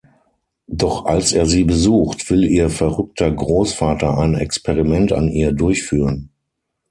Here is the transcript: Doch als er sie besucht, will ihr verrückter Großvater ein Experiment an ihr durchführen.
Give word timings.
Doch 0.65 1.05
als 1.05 1.31
er 1.31 1.45
sie 1.45 1.63
besucht, 1.63 2.27
will 2.31 2.43
ihr 2.45 2.71
verrückter 2.71 3.29
Großvater 3.31 4.17
ein 4.17 4.33
Experiment 4.33 5.11
an 5.13 5.27
ihr 5.27 5.51
durchführen. 5.51 6.31